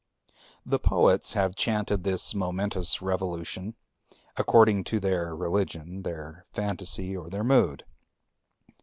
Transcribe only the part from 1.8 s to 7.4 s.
this momentous revolution according to their religion, their phantasy, or